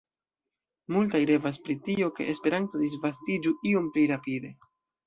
Multaj 0.95 1.21
revas 1.31 1.61
pri 1.67 1.77
tio, 1.89 2.09
ke 2.21 2.29
Esperanto 2.35 2.85
disvastiĝu 2.87 3.57
iom 3.75 3.97
pli 3.99 4.13
rapide. 4.17 4.57